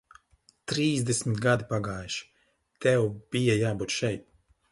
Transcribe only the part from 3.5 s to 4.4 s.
jābūt šeit.